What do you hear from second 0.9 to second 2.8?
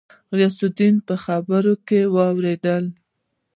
په خبره کې ورولوېد.